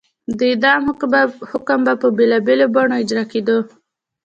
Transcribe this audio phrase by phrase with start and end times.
[0.37, 0.81] د اعدام
[1.53, 3.57] حکم به په بېلابېلو بڼو اجرا کېده.